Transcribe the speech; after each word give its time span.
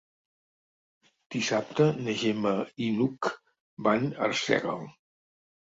Dissabte 1.35 1.87
na 2.07 2.17
Gemma 2.23 2.57
i 2.87 2.91
n'Hug 2.97 3.33
van 3.91 4.11
a 4.17 4.27
Arsèguel. 4.31 4.87